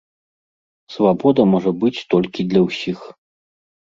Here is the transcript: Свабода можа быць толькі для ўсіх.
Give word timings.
Свабода 0.93 1.41
можа 1.51 1.71
быць 1.83 2.05
толькі 2.13 2.45
для 2.53 2.61
ўсіх. 2.67 2.99